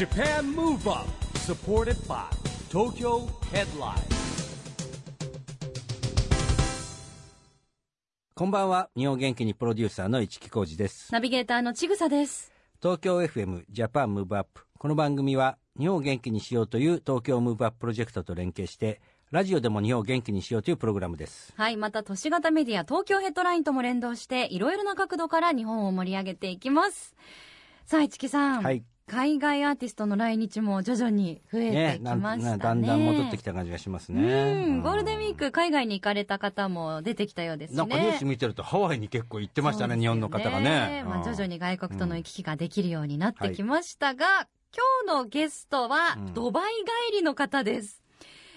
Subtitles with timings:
[0.00, 2.24] JAPAN MOVE UP SUPPORTED BY
[2.70, 4.00] TOKYO HEADLINE
[8.34, 12.50] こんばんは日本元気にプロデューサーの市木浩司ですナビゲーターのちぐさです。
[12.80, 27.14] 東京 FM Japan Move Up この番組は日本を元気にしようという東京ムーブアッププロジェクトと連携してラジオでも日本を元気にしようというプログラムですはい、また都市型メディア東京ヘッドラインとも連動して、いろいろな角度から日本を盛り上げていきます。
[27.84, 28.62] さあ、市木さん。
[28.62, 32.50] はい海外アーティストの来日も徐々に増えてきましたね。
[32.50, 37.76] なだんだん戻ってきた感じがしますねうん、ゴールデンウィーク海外に行かれた方も出てきたようですね。
[37.76, 44.48] なんかニュース見てるとハワイに結構行ってましたねそうですよ日本の方がね、まあ、徐々にに外国との行き来ができるようになってきましたが、
[45.04, 46.72] 今日のゲストはうんドバイ
[47.10, 48.02] 帰りの方です。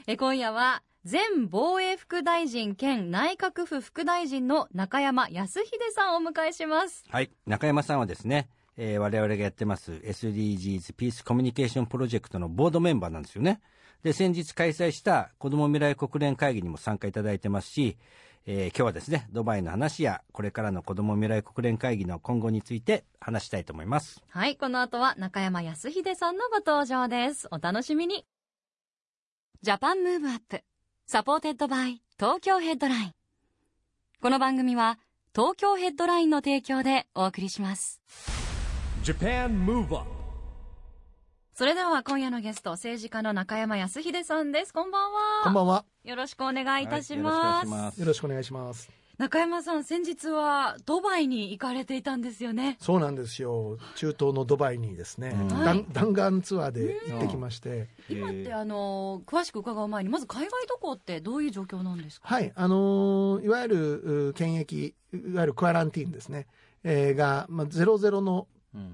[0.07, 7.03] え今夜は前防衛副大臣兼内閣府副大臣の中山康秀さんをお迎えします。
[7.09, 13.61] はい中山さんはですね、えー我々がやってます SDGs ピースコミュニケーションプロジェクトのボードメンバーなんですよね
[14.03, 17.97] で先日開催した子ども未来国連会議にも参加いただいてますし、
[18.45, 27.47] えー今日はですねドバイの話やこれからの子ども未来国連会議の今後について話したいと思いますはい、この後は中山康秀さんのご登場です。
[27.51, 28.25] お楽しみに。
[29.61, 30.61] Japan Move Up,
[31.05, 33.11] supported by 東京ヘッドライン。
[34.21, 34.99] この番組は
[35.33, 38.42] 東京ヘッドラインの提供でお送りします。
[39.03, 39.99] JAPAN MOVE UP
[41.55, 44.73] それでは今夜のゲスト、政治家の中山康秀さんです。
[44.73, 45.19] こんばんは。
[45.43, 45.85] こんばんは。
[46.03, 47.21] よろしくお願いいたしはい
[47.67, 47.99] ます。
[47.99, 49.13] よろしくお願いしますよろしくお願いします。
[49.17, 52.77] 中山さん、先日はドバイに行かれていたんですよね。
[52.79, 53.77] そうなんですよ。
[53.95, 62.27] 中東のドバイにですね、うん弾弾丸ツアーで行ってきまして、今ってあの詳しく伺う前にまず海外渡航ってどういう状況なんですか？
[62.27, 66.47] はい、あのーいわゆるう検疫、いわゆるクアランティーンですね、
[66.83, 68.52] えーが、まあ、00のうん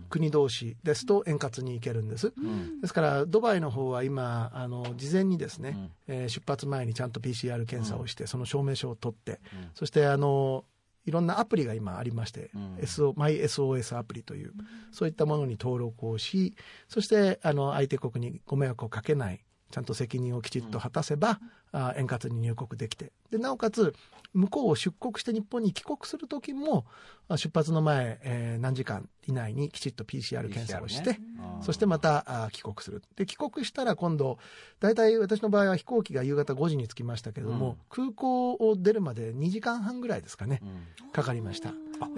[0.10, 2.34] 国同士ですと円滑に行けるんです。
[2.38, 2.82] うん。
[2.82, 6.16] ですから、ドバイの方は今、あの、事前にですね、うん。
[6.16, 9.40] えー出発前にちゃんと PCR 検査をして、その証明書を取って、うん。
[9.74, 10.66] そして、あの、
[11.06, 12.76] いろんなアプリが今ありまして、うん。
[12.78, 14.54] SO、マイ SOS アプリという、
[14.92, 16.56] そういったものに登録をし、
[16.88, 21.40] そして、あの、相手国にご迷惑をかけない、ちゃんと責任をきちっと果たせば、
[21.72, 23.94] あ円滑に入国できて、で、なおかつ、
[24.34, 26.86] 向こうを出国して日本に帰国する時も、
[27.28, 31.20] あ出発の前、えー何時間以内にきちっと PCR 検査をして、ね
[31.62, 33.04] そしてまたあ帰国する。
[33.16, 34.40] で、帰国したら今度、
[34.80, 40.62] 大体私の場合は飛行機が夕方5時に着きましたけども、空港を出るまで2時間半ぐらいですかね、
[41.04, 41.12] うん。
[41.12, 41.74] かかりました。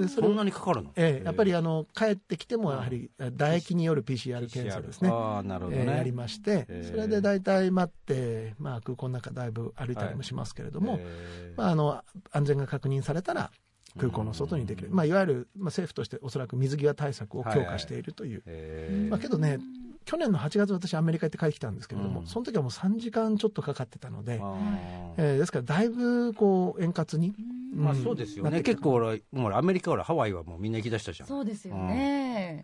[0.08, 0.92] そんなにかかるの？
[0.96, 5.10] ええやっぱりあの帰ってきてもやはり唾液による PCR 検査ですね。
[5.10, 11.54] ああなるほどね、えーやりましてえ、ーそれで大体待って、まあ、空港の中だいぶ歩いたりもしますけれども、え。
[11.56, 13.52] ーまあ、あの安全が確認されたら
[13.98, 19.60] 空港の外にできる、まあ、いわゆる、まあ、政府としておそらく水際対策を強化しているという、えーまあ、けどね
[20.06, 22.28] 去年の8月私アメリカ行って帰ってきたんですけれども、うん。
[22.28, 24.42] その時はもう3時間ちょっとかかってたので、
[25.18, 27.34] えーですからだいぶこう円滑に、
[27.74, 31.30] まあそうですよね、結構俺もうアメリカほらハワイはもうみんな行きだしたじゃん。
[31.30, 32.64] そうですよね。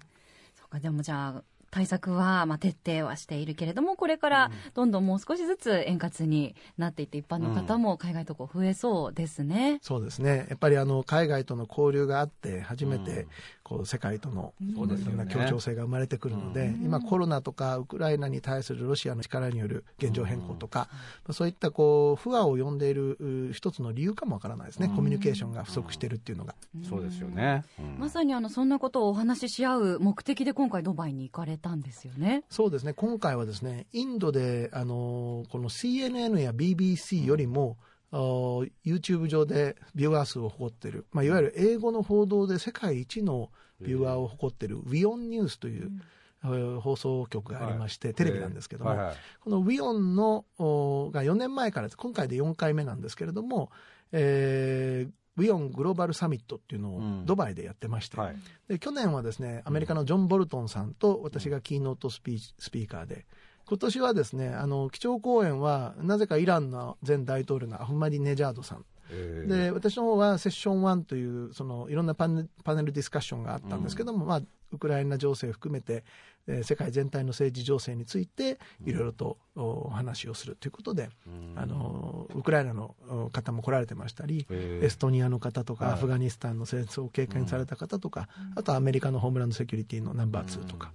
[0.55, 9.79] そうかでもじゃあ対策はまあ徹底はしているけれどもこれからどんどんもう少しずつ円滑になっていって一般の方も海外渡航増えそうですね。
[9.81, 10.47] そうですね。
[10.49, 13.27] やっぱりあの海外との交流があって初めてうん
[13.67, 16.85] こう世界とのいろんな協調性が生まれてくるので、うん。
[16.85, 20.87] 今コロナとかウクライナに対するロシアの力による現状変更とか、
[21.31, 24.95] そういったこう不和を呼んでいるう一つの理由かもわからないですね、うん。
[24.95, 26.55] コミュニケーションが不足しているっていうのが。
[26.87, 27.99] そうですよね、うん。
[27.99, 32.45] まさにあのそんなことをお話しし合う目的で今回ドバイに行かれたんですよね。
[32.49, 32.93] そうですね。
[32.93, 37.75] 今回はですねインドであのこの CNN や BBC よりも、
[38.11, 43.49] YouTube 上でビューアー数を誇っている、まあ、いわゆる英語の報道で世界一の
[43.81, 46.07] ビューアーを誇っている WION ニュースという、えー
[46.43, 49.15] 放送局がありまして、テレビなんですけども、はいはい。
[49.41, 53.71] この WION のおが4年前から今回で4回目なんですけれども、
[54.11, 57.25] えー、WION グローバルサミットっていうのをうん。
[57.25, 58.35] ドバイでやってまして、はい。
[58.67, 63.25] で去年はですねアメリカのジョン・ボルトンさんと私がキーノートスピースピーカーで
[63.67, 68.85] 今年はですねあの基調講演はなぜかイランの前大統領のアフマディネジャードさん。
[69.09, 69.43] え。
[69.45, 74.41] ーで私の方はセッション1というそのいろんなパネパネルディスカッションがあったんですけども、まあ、
[74.71, 76.05] ウクライナ情勢含めて、
[76.47, 81.59] えー世界全体の政治情勢についていろいろとお話をするということで、うん。
[81.59, 84.79] あのウクライナのお方も来られてましたり、え。
[84.81, 85.93] ーエストニアの方とか、はい。
[85.95, 90.93] アフガニスタンの戦争を経験された方とか、あとはアメリカのホームランドセキュリティのナンバー2とか、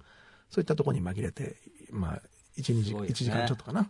[0.49, 1.55] そういったところに紛れて、
[1.91, 2.21] まあ、
[2.57, 3.25] 1, 2時すごいですね。
[3.25, 3.89] 一時間ちょっとかな、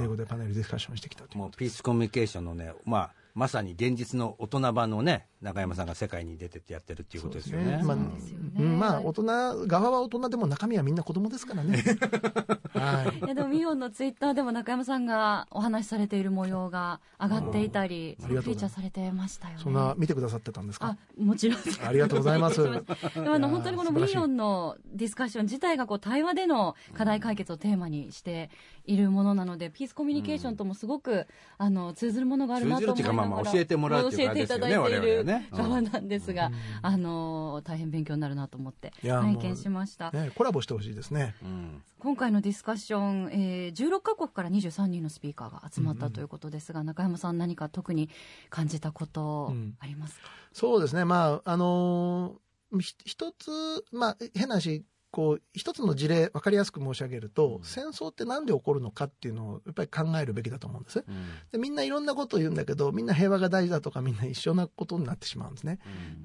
[0.00, 7.82] 英語でパネルディスカッションしてきたもうピースコミュニケーションのねまあまさに現実の大人版のね、中山さんが世界に出てってやってるっていうことですよね。
[7.82, 9.24] まあそうですよねうんまあ、大人、
[9.66, 11.82] 側は大人でも中身はみんな子供ですからね。
[12.74, 19.60] はいいやでもミオンのツイッターでも中山さんがお話しされている模様が上がっていたり、フィーチャーされてましたよね。
[19.62, 20.86] そんな見てくださってたんですか？
[20.86, 22.62] あもちろんですありがとうございます。
[22.62, 28.50] あの本当にこのミオンのディスカッション自体がこう対話での課題解決をテーマにして
[28.86, 31.26] いるものなので、ピースコミュニケーションともすごく
[31.56, 35.16] あの通ずるものがあるなと思いながら通ずるっていうかまあまあ教えてもらうっていう感じですよね教えていただいている。
[35.16, 35.48] 我々はね。
[35.50, 35.58] うん。
[35.58, 36.50] 側なんですが、
[36.82, 40.10] あの大変勉強になるなと思って拝見しました。
[40.10, 41.34] ね、コラボしてほしいですね。
[41.42, 41.82] うん。
[41.98, 48.10] 今回のディスカッション、えー、16カ国から23人のスピーカーが集まったということですが、中山さん何か特に
[48.50, 52.44] 感じたことうんありますか、そうですね、まあ、あのー
[52.80, 53.50] ひ一つ、
[53.92, 54.84] まあ、変な話、
[55.14, 61.04] こう、一つの事例、わかりやすく申し上げると、戦争ってなんで起こるのかっていうのを、やっぱり考えるべきだと思うんです。
[61.06, 61.26] うん。
[61.52, 65.78] でみんないろんなことを言うんだけど、みんな平和が大事だとか、みんな一緒なことになってしまうんですね。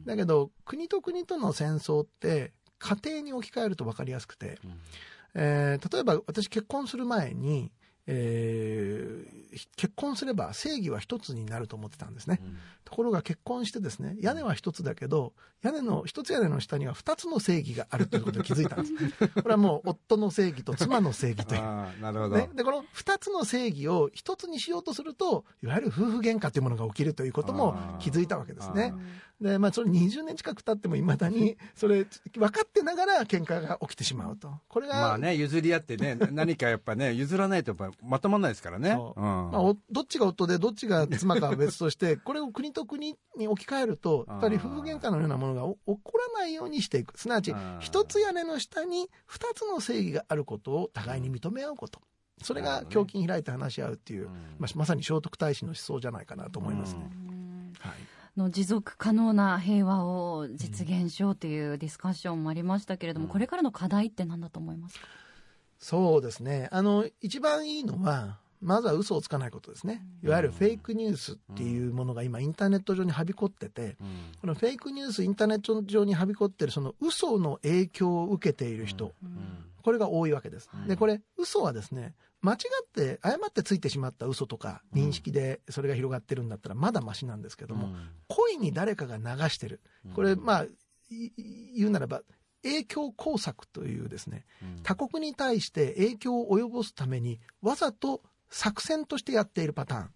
[0.06, 4.58] だけど、国と国との戦争って、家庭に置き換えると分かりやすくて、
[5.36, 7.72] えー例えば私結婚する前に、
[8.08, 9.40] えー
[9.76, 12.40] 結婚すれば正義は一つになると思ってたんですね。
[12.86, 19.28] ところが結婚してですね、屋根は一つだけど、屋根の、一つ屋根の下には二つの正義があるということに気づいたんです。
[19.42, 21.62] これはもう夫の正義と妻の正義という。
[21.62, 28.94] なるほど、ね、でこの2つの正義を1つにしようとするといわゆる夫婦喧嘩というものが起きるということも気づいたわけですね。
[29.42, 34.52] でまあそれ20年近く経ってもいまだにそれ分かってながら喧嘩が起きてしまうと。
[34.68, 38.92] これが、まあね譲り合ってね 何かやっぱね譲らないとやっぱまとまらないですからね。
[38.92, 39.20] そう。
[39.20, 39.26] うん。
[39.26, 47.18] まあ、おどっちが夫でどっちが妻かは別として これを国と国に置き換えるとやっぱり夫婦喧嘩のようなものがお起こらないようにしていく。
[47.18, 52.02] すなわち一つ屋根の下に二つの正義があることを互いに認め合うこと。
[52.42, 57.10] それが胸筋開いて話し合うっていう、まあ、まさに聖徳太子の思想じゃないかなと思いますね。
[57.80, 65.06] はいの持続可能な平和を実現しようというディスカッションもありましたけれども、これからの課題って何だと思いますか？
[65.78, 66.70] そうですね。
[66.72, 70.06] あの、一番いいのは、まずは嘘をつかないことですね。
[70.24, 73.96] いわゆるフェイクニュースっていうものが今インターネット上にはびこってて、
[74.42, 79.14] このフェイクニュースインターネット上にはびこってるその嘘の影響を受けている人、
[79.82, 80.70] これが多いわけです。
[80.88, 87.90] で、これ嘘はですね、間違って、誤ってついてしまった嘘とか認識でそれが広がってるんだったらまだマシなんですけども、
[88.28, 89.82] 故意に誰かが流してる。
[90.16, 90.64] これ、まあ、
[91.10, 91.32] い
[91.78, 92.22] 言うならば、
[92.64, 94.46] 影響工作というですね、
[94.84, 100.10] 他国に対して影響を及ぼすためにわざと作戦としてやっているパターン。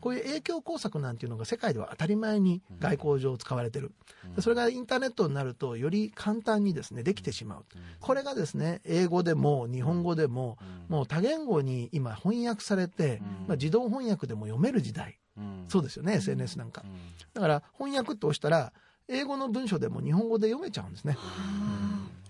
[0.00, 3.92] こういう影響工作なんていうのが世界では当たり前に外交上使われてる。
[4.34, 7.64] でそれがインターネットになるとより簡単にですね、できてしまう。
[8.00, 10.58] これがですね、英語でも日本語でも、
[10.88, 15.18] もう多言語に今翻訳されて、まあ、自動翻訳でも読める時代。
[15.68, 16.82] そうですよね、SNS なんか。
[17.32, 18.72] だから翻訳って押したら、
[19.08, 21.16] 英語の文章でも日本語で読めちゃうんですね。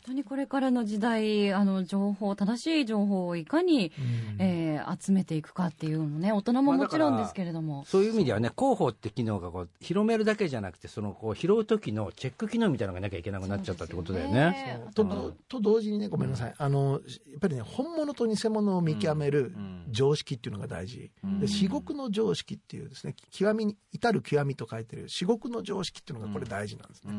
[0.05, 3.93] 本当にこれからの時代あの情報正しい情報をいかに、
[4.39, 14.83] えー集めていくかっていうのもね大人ももちろんですけれども、そういう意味ではね広報って機能がこう広めるだけじゃなくてそのこう拾う時のチェック機能みたいなのがなきゃいけなくなっちゃったってことだよね。
[14.95, 17.01] ととと同時にねごめんなさい、あの
[17.31, 19.55] やっぱりね本物と偽物を見極める
[19.91, 27.15] 常識っていうのが大事、で至極の常識っていうですね極みに至る極みと書いてる至極の常識っていうのがこれ大事なんですね、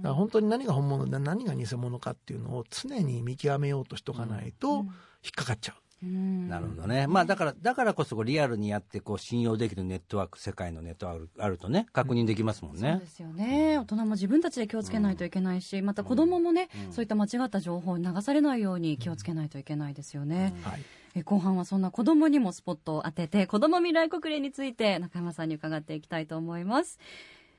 [0.00, 4.86] だから本当に何が本物で何が偽物かっていうのを常に見極めようとしとかないと引っ
[5.36, 12.92] かかっちゃう、なるほどね、まあ、だからだからこそリアルにやってこう信用できるネットワーク世界のネットワークあるとね確認できますもんね。
[12.92, 13.06] そうで。
[13.06, 13.78] すよね。
[13.78, 20.80] 大人も自分たちで気をつけないといけないしまた子どももね、そういった間違った情報に流されないように気をつけないといけないですよね、はい。
[21.14, 26.98] え後半はそんな子どもにもスポットを当てて子ども未来国連について中山さんに伺っていきたいと思います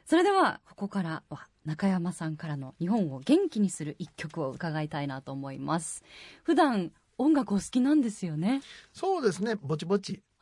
[0.06, 6.04] それではここからは中山さんからの日本を元気にする一曲を伺いたいなと思います。
[6.44, 8.62] 普段音楽お好きなんですよね。
[8.94, 9.56] そうですね。
[9.56, 10.24] ぼちぼち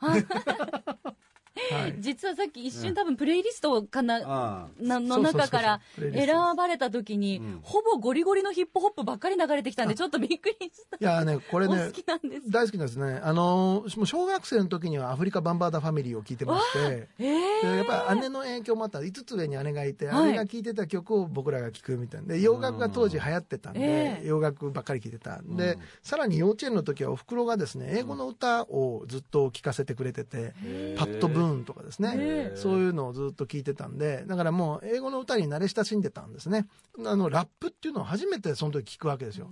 [1.70, 1.82] はい。
[1.82, 5.22] はい実はさっき一瞬多分プレイリストかな、うそうそうそう。
[5.22, 7.60] 中から選ばれた時に、うん。
[7.62, 10.96] ほぼゴリゴリのヒップホップばっかり流れてきたんでちょっとびっくりした。
[10.98, 13.20] いやねこれね大好きなんですね。
[13.22, 17.08] あのもう小学生の時にはアフリカバンバーダファミリーを聞いてまして。
[17.18, 17.24] え。
[17.24, 19.00] ーでやっぱり姉の影響もあった。
[19.00, 20.32] 5つ上に姉がいて、はい。
[20.32, 22.28] 姉が聴いてた曲を僕らが聴くみたいな。
[22.28, 24.26] で洋楽が当時流行ってたんで、ええ。
[24.26, 30.54] 洋楽ばっかり聴いてたんで、さらに幼稚園の時はおふくろがですね英語の歌をずっと聴かせてくれてて、
[30.96, 36.66] パッド・ブブーンとかですね、えそういうのをずっと聞いてたんで、だからもう英語の歌に慣れ親しんでたんですね。
[37.04, 39.48] あの、ラップっていうのを初めてその時聞くわけですよ。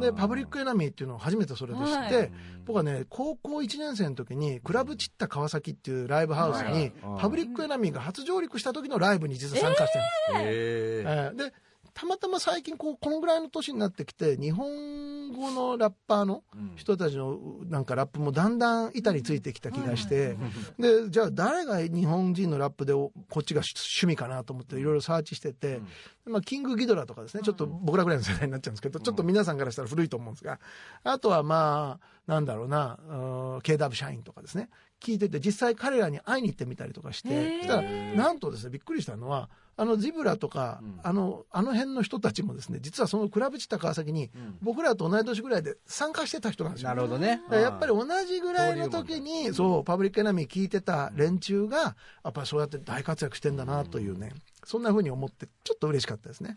[0.00, 2.32] で、パブリックエナミーっていうのを初めてそれで知って、はい。
[2.66, 9.98] 僕はね、高校1年生の時に、クラブチッタ川崎っていうライブハウスに、パブリックエナミーが初上陸した時のライブに実は参加して
[10.34, 10.50] るんです。
[10.50, 11.30] へー。
[11.30, 11.36] えー。
[11.36, 11.52] で
[11.94, 16.42] たまたま最近こうこのぐらいの年になってきて日本語のラッパーの
[16.76, 20.36] 人たちのなんかラップもだんだん板についてきた気がして、
[20.78, 25.80] でじゃあ誰が日本人のラップでおこっちが趣味かなと思っていろいろサーチしてて、
[26.26, 27.42] まあ、キングギドラとかですね。
[27.42, 30.60] ちょっと僕らぐらいの世代になっちゃうんですけどちょっと皆さんからしたら古いと思うんですが
[31.04, 34.70] あとはまあなんだろうなうん KW 社員とかですね。
[35.00, 46.90] 聞いてて実際彼らに会いに行ってみたりとかしてそしたらなんとですねびっくりしたのはあのジブラとか、あのあの辺の人たちもですね実はそのクラブチッタ川崎に、僕らと同い年ぐらいで参加してた人なんですよ。
[46.90, 47.40] なるほどね。
[47.44, 51.94] だからやっぱり同じぐらいの時にそうパブリックエナミー聞いてた連中がや
[52.28, 54.34] っぱりそうやって大活躍してんだなというね
[54.64, 56.56] そんなふうに思ってちょっと嬉しかったですね。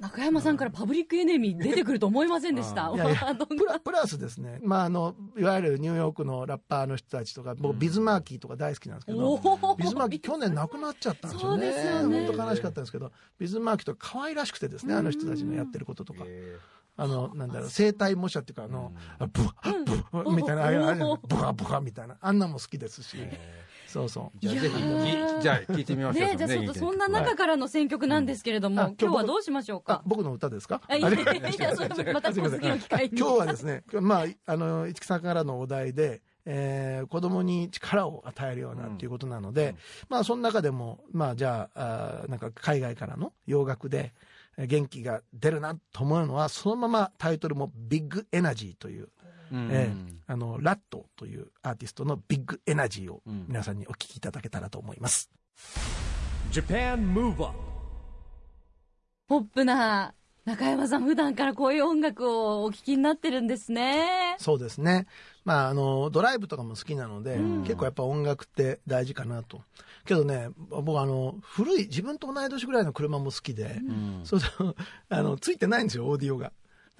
[0.00, 2.90] 中山さんからパブリックエネミー出てくると思いませんでした？
[2.94, 9.76] いやいやワードプラスですね、まあ、あのいわゆるニューヨークのラッパーの人たちとか僕ビズマーキーとか大好きなんですけど、おー。
[9.76, 11.66] ビズマーキー去年亡くなっちゃったんですよね。
[11.66, 12.26] そうですよね。
[12.26, 16.24] 本当悲しかったんですけどビズマーキーとか可愛らしくてですねあの人たちのやってることとか。
[16.94, 18.92] あの、なんだろう、生体模写っていうか、あの、
[19.32, 23.16] ブワッ、ブワッみたいな、あれおブワブワみたいな、あんなも好きですし、
[23.92, 24.38] そうそう。
[24.40, 30.02] じゃあぜひきじゃあ聞いてみましょうねじゃあちょっとそんな中かからの選曲なんですけれども、うんあ今日はどうしましょうあか？
[30.06, 30.80] 僕の歌ですか？
[30.88, 31.20] あいやいや
[31.50, 33.18] いや、それまた次の機会に。
[33.18, 39.76] 今日はですね、まあ、あの、市木さんからのお題で、えー子供に力を与えるようなっていうことなので、
[40.08, 44.14] まあ、その中でも、まあ、じゃあ、あーなんか海外からの洋楽で、
[44.56, 49.08] えー元気が出るなと思うのは、そのままタイトルもビッグエナジーという、
[49.52, 55.30] えーあの、ラットというアーティストのビッグエナジーを皆さんにお聞きいただけたらと思います。
[56.50, 57.54] Japan Move Up
[59.28, 64.36] ポップな中山さん、普段からこういう音楽をお聴きになってるんですね。
[64.38, 65.06] そうですね。
[65.44, 69.62] まあ、あの、ドライブとかも好きなので、結構やっぱ音楽って大事かなと。
[70.04, 73.80] けどね、僕あの、古い、自分と同い年ぐらいの車も好きで、
[74.24, 74.74] そうそう、
[75.08, 76.52] あの、ついてないんですよ、オーディオが。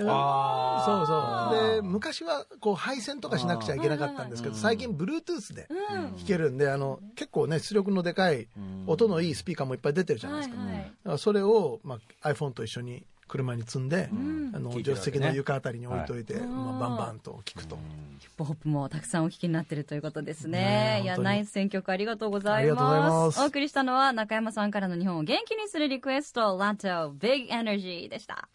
[0.07, 1.77] そうそう。
[1.77, 8.49] で、昔は、こう、配線とかしなくちゃいけなかったんですけど、最近、Bluetooth で弾けるんで、あの、結構ね、出力のでかい、
[8.87, 10.61] 音のいいスピーカーもいっぱい出てるじゃないですか。
[10.61, 17.79] はいはいだからそれを、まあ、iPhone と一緒に車に積んで、あの、聞いてるわけね助手席の床あたりに置いといて、まあ、バンバンと聞くと。
[18.21, 21.01] ヒップホップもたくさんお聴きになってるということですね。
[21.03, 23.09] いや、ねえ本当にナイス選曲ありがとうございありがとうございま。
[23.09, 28.49] ますすお送りしたのは中山さんからの日本を元気にするリクエスト、ラト、Big Energy でした。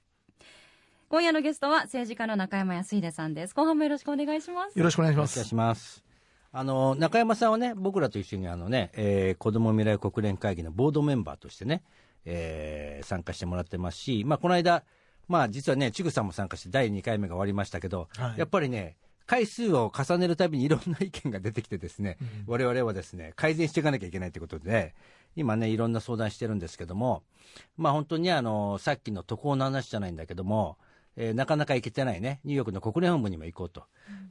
[1.10, 3.56] 今夜のゲストは政治家の中山康秀さんです。
[3.56, 4.78] 後半もよろしくお願いします。
[4.78, 5.44] よろしくお願いしお願います。
[5.46, 6.04] します。
[6.52, 11.82] あの中山さんはね、僕らと一緒にあのね、えー子ども未来国連会議のボードメンバーとしてね、
[12.26, 14.84] えー参加してもらってますし、まあ、この間、
[15.30, 18.98] まあ、実はね、ちぐさんも参加して第2回目が終わりましたけど、はいやっぱりね、
[19.28, 24.94] 回数を重ねるたびにいろんな意見が出てきてですね、我々はですね、改善していかなきゃいけないということで、
[25.38, 27.24] 今ね、いろんな相談してるんですけども、
[27.78, 30.78] まあ本当にあの、さっきの渡航の話じゃないんだけども、
[31.18, 33.84] えーなかなか行けてないね、ニューヨークの国連本部にも行こうと。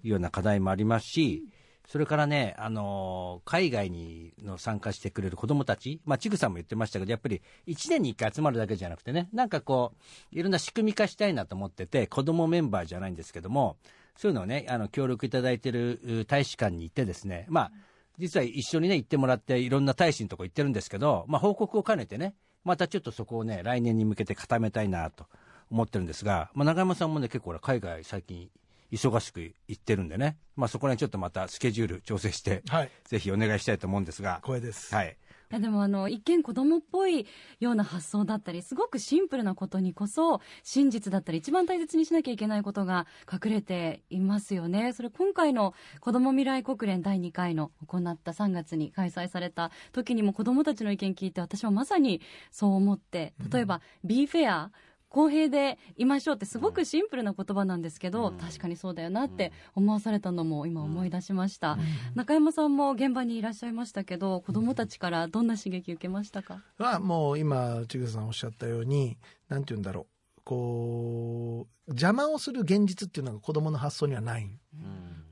[0.02, 1.44] いうような課題もありますし、
[1.88, 9.92] それからね、あのー海外にの参加してくれる子どもたち、まあ、ちぐさんも言ってましたけど、やっぱり1年に1回集まるだけじゃなくてね、なんかこ
[10.32, 13.76] う、いろんな仕組み化したいなと思ってて、子どもメンバーじゃないんですけども、
[14.16, 17.70] そういうのをね、あの協力いただいてるう大使館に行ってですね、まあ、
[18.18, 25.26] 実は一緒にね、行ってもらって、いろんな大使のとこ行ってるんですけど、まあ、報告を兼ねてね、またちょっとそこをね、来年に向けて固めたいなと
[25.70, 28.50] 思ってるんですが、まあ、長山さんもね、結構海外最近
[28.92, 32.90] 忙しく行ってるんでね、まあ、そこら辺ちょっとまたスケジュール調整して、はい。
[33.04, 34.94] ぜひお願いしたいと思うんですが、光栄です。
[34.94, 35.16] はい。
[35.48, 37.24] いやでもあの一見子供っぽい
[37.60, 52.20] ような発想だったりすごくシンプルなことにこそ真実だったり一番大切にしなきゃいけないことが隠れていますよねそれ今回の子ども未来国連第2回の行った3月に開催された時にも子どもたちの意見聞いて私はまさに
[52.50, 54.72] そう思って例えば、ビーフェア
[55.08, 61.78] 公平でいましょうってすごくシンプルな言葉なんですけど、確かにそうだよなって思わされたのも今思い出しました、
[62.14, 69.16] 中山さんも現場にいらっしゃいましたけど子どもたちからどんな刺激受けましたか、はもう今ちぐさんおっしゃったように
[69.48, 70.06] なんて言うんだろう。
[70.44, 74.48] こう邪魔をする現実っていうのが子供の発想にはない。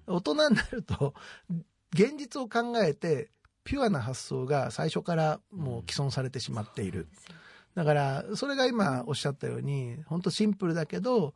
[0.09, 1.15] 大人になると
[1.93, 3.31] 現実を考えて
[3.63, 7.07] ピュアな発想が最初からもう既存されてしまっている
[7.75, 11.35] だからそれが今おっしゃったように本当シンプルだけど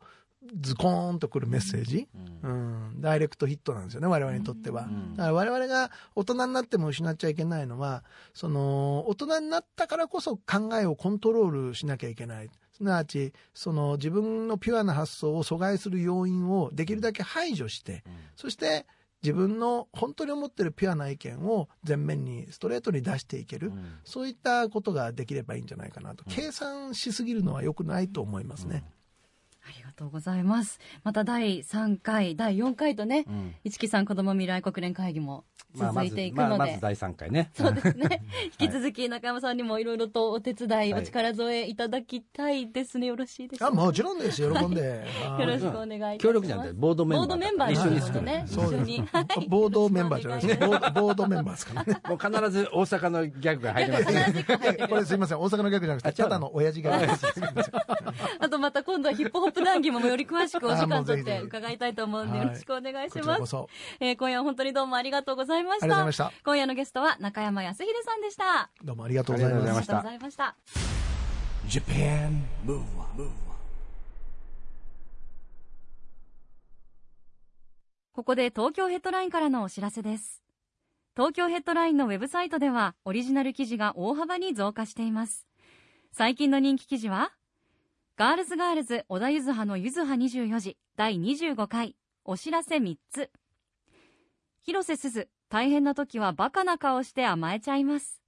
[0.61, 2.07] ズコーンとくるメッセージ、
[2.43, 4.87] うん、ダイレクトヒットなんですよね、我々にとっては。
[5.15, 12.49] だから我々が大人になっても失っちゃいけないのは、その、大人になったからこそ考えをコントロールしなきゃいけない。
[12.71, 18.05] すなわち、その自分のピュアな発想を阻害する要因をできるだけ排除して、
[18.37, 18.85] そして
[19.21, 23.71] 自分の本当に思ってるピュアな意見を前面にストレートに出していける、
[24.03, 26.23] そういったことができればいいんじゃないかなと。
[26.25, 28.83] 計算しすぎるのは良くないと思いますね。
[29.69, 30.79] ありがとうございます。
[31.03, 35.43] また第3回、第4回とね、ん市木さん子ども未来国連会議も
[35.75, 37.51] 続いていくので、まあまず第3回ね。
[37.53, 38.23] そうですね。
[38.59, 43.05] 引き続き中山さんにもいろいろとお手伝い、はいお力添えいただきたいですね。
[43.07, 43.67] よろしいですか？
[43.67, 44.41] あ、もちろんです。
[44.41, 45.05] 喜んで。
[45.23, 46.17] はいよろしくお願いいたします。
[46.17, 48.45] 協力じゃなくてボードメンバーボードメンバー一緒にです作るね。
[48.47, 48.99] 一緒に。
[49.11, 50.67] はいボードメンバーじゃないですね。
[50.67, 52.01] ボードメンバーですからね。
[52.09, 54.45] もう必ず大阪のギャグが入りますね。
[54.89, 55.39] これすいません。
[55.39, 57.71] 大阪のギャグじゃなくて、ただの親父ギャグです。
[58.39, 63.55] あとまた今度はヒップホップ談義もより詳しくお時間とって伺いたいと思うんで、はいよろしくお願いします。
[63.99, 65.85] えー今夜は本当にどうもありがとうございました。
[65.85, 68.69] ありがとうございました今夜のゲストは中山康秀さんでした。
[68.83, 69.59] どうもありがとうございま。
[69.59, 70.55] したありがとうございました。
[71.67, 73.29] Japan Move Up
[78.13, 80.43] ここで東京ヘッドラインからのお知らせです。
[81.15, 85.45] 東京ヘッドラインのウェブサイトではオリジナル記事が大幅に増加しています。
[86.11, 87.31] 最近の人気記事は、
[88.19, 91.95] ガールズガールズ小田ゆずはのゆずは24時第25回
[92.25, 93.31] お知らせ3つ。
[94.61, 98.21] 広瀬すず、大変な時はバカな顔して甘えちゃいます。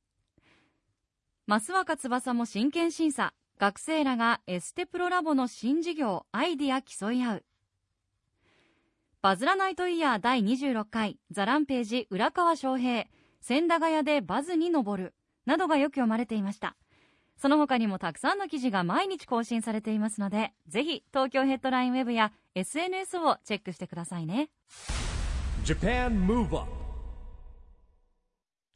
[1.45, 3.33] 増若翼も真剣審査。
[3.59, 7.45] 学生らがエステプロラボの新事業、アイディア競い合う。
[9.21, 13.07] バズらないとイヤー第26回ザランページ浦川翔平
[13.41, 15.13] 千駄ヶ谷でバズに登る
[15.45, 16.77] などがよく読まれていました
[17.41, 24.51] その他にもたくさんの記事が毎日更新されていますのでぜひ東京ヘッドラインウェブや SNS をチェックしてくださいね。
[25.65, 26.71] Japan Move Up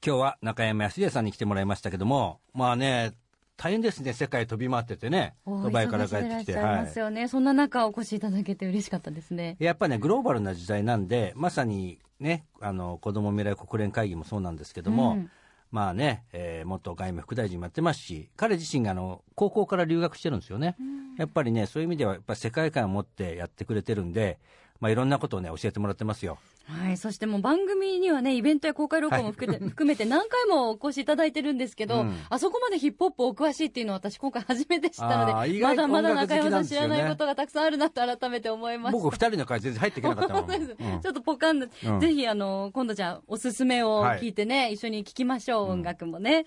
[0.04, 3.14] 今日は中山康秀さんに来てもらいましたけども、まあね、
[3.56, 6.52] 大変ですね、世界飛び回っててね、ドバイから帰ってきて。
[6.54, 9.58] いますよね、そんな中お越しいただけて嬉しかったですね。
[9.60, 15.32] やっぱね、グローバルな時代なんで、まさにね、あの子ども未来国連会議もそうなんですけども、うん
[15.72, 20.76] まあね、えー元外務副大臣もやってますし、彼自身があの高校から留学してるんですよね、
[21.18, 24.40] やっぱりね、そういう意味では、やっぱ世界観を持ってやってくれてるんで、
[24.80, 26.38] まあ、いろんなことをね、教えてもらってますよ。
[26.68, 39.00] はい、そしてもう番組にはね、イベントや公開録音も含めて,、含めて何回もお越しいただいてるんですけど、うんあそこまでヒップホップお詳しいっていうのは私今回初めて知ったので、まだまだ中山さん知らないことがたくさんあるなと改めて思いました。
[39.00, 40.52] 僕、二人の会全然入っていけなかったもん。
[40.52, 46.46] うんちょっとポカンで、うんぜひあの、今度じゃあおすすめを聞いてね、一緒に聞きましょう、音楽もね。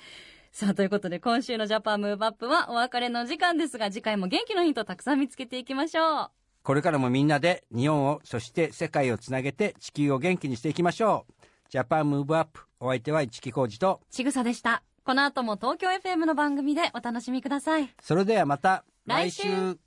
[0.51, 6.31] さあ、ということで今週のジャパンムーブアップはお別れの時間ですが、次回も元気のヒントたくさん見つけていきましょう。
[6.69, 11.33] これからもみんなで日本を、そして世界をつなげて地球を元気にしていきましょう。
[11.71, 12.61] ジャパンムーブアップ。
[12.79, 14.83] お相手は市木浩二と、ちぐさでした。
[15.03, 17.89] この後も東京 FM の番組でお楽しみください。
[18.03, 19.79] それではまた来来週週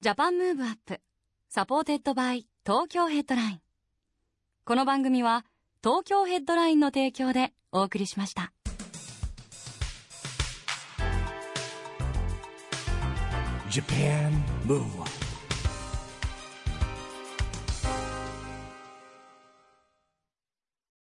[0.00, 1.00] Japan Move Up
[1.48, 3.60] supported by 東京ヘッドライン
[4.64, 5.44] この番組は
[5.84, 8.52] 東京ヘッドラインの提供でお送りしました
[13.70, 14.32] Japan
[14.66, 15.09] Move